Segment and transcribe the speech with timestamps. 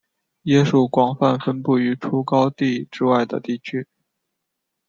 [0.45, 3.87] 椰树广泛分布于除高地之外的地区。